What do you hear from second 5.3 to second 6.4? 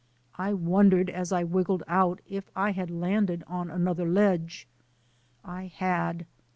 I had.